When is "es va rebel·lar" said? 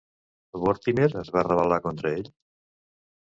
1.21-1.79